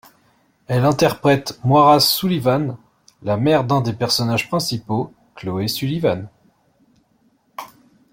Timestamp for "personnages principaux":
3.93-5.13